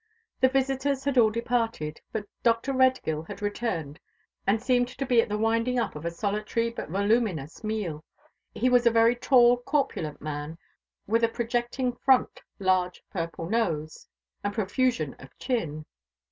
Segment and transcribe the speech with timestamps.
[0.39, 2.73] The visitors had all departed, but Dr.
[2.73, 3.99] Redgill had returned
[4.47, 8.03] and seemed to be at the winding up of a solitary but voluminous meal.
[8.55, 10.57] He was a very tall corpulent man,
[11.05, 14.07] with a projecting front, large purple nose,
[14.43, 15.85] and a profusion of chin.